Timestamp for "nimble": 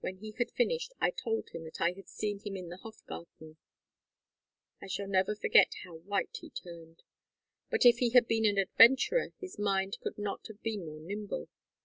11.00-11.48